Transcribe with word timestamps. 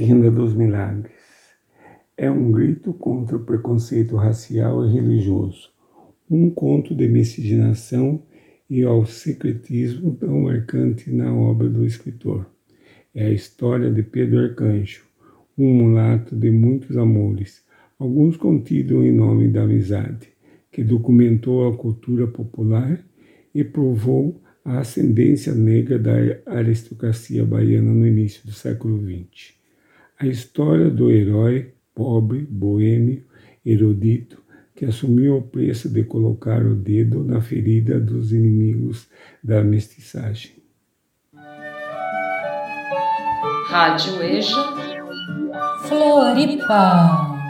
Tenda 0.00 0.30
dos 0.30 0.54
Milagres. 0.54 1.12
É 2.16 2.30
um 2.30 2.50
grito 2.50 2.94
contra 2.94 3.36
o 3.36 3.44
preconceito 3.44 4.16
racial 4.16 4.86
e 4.86 4.90
religioso, 4.94 5.68
um 6.30 6.48
conto 6.48 6.94
de 6.94 7.06
miscigenação 7.06 8.22
e 8.70 8.82
ao 8.82 9.04
secretismo 9.04 10.14
tão 10.14 10.44
marcante 10.44 11.12
na 11.12 11.34
obra 11.34 11.68
do 11.68 11.84
escritor. 11.84 12.46
É 13.14 13.26
a 13.26 13.30
história 13.30 13.90
de 13.90 14.02
Pedro 14.02 14.38
Arcanjo, 14.38 15.04
um 15.58 15.74
mulato 15.74 16.34
de 16.34 16.50
muitos 16.50 16.96
amores, 16.96 17.62
alguns 17.98 18.38
contidos 18.38 19.04
em 19.04 19.12
nome 19.12 19.48
da 19.48 19.64
amizade, 19.64 20.30
que 20.72 20.82
documentou 20.82 21.68
a 21.68 21.76
cultura 21.76 22.26
popular 22.26 23.04
e 23.54 23.62
provou 23.62 24.40
a 24.64 24.78
ascendência 24.78 25.54
negra 25.54 25.98
da 25.98 26.14
aristocracia 26.46 27.44
baiana 27.44 27.92
no 27.92 28.06
início 28.06 28.46
do 28.46 28.52
século 28.52 28.98
XX. 28.98 29.59
A 30.22 30.26
história 30.26 30.90
do 30.90 31.10
herói 31.10 31.72
pobre, 31.94 32.40
boêmio, 32.40 33.24
erudito, 33.64 34.42
que 34.76 34.84
assumiu 34.84 35.38
o 35.38 35.42
preço 35.42 35.88
de 35.88 36.04
colocar 36.04 36.62
o 36.62 36.74
dedo 36.74 37.24
na 37.24 37.40
ferida 37.40 37.98
dos 37.98 38.30
inimigos 38.30 39.08
da 39.42 39.64
mestiçagem. 39.64 40.52
Rádio 43.68 44.22
EJA 44.22 44.62
Floripa 45.88 47.40